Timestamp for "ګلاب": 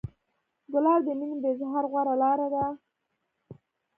0.71-0.99